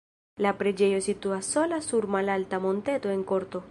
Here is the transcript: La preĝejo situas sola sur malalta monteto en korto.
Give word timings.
La 0.45 0.53
preĝejo 0.61 1.03
situas 1.09 1.53
sola 1.59 1.81
sur 1.91 2.09
malalta 2.19 2.65
monteto 2.69 3.19
en 3.19 3.29
korto. 3.35 3.59